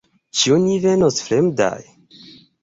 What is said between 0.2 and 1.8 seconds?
Ĉu ni venos fremdaj?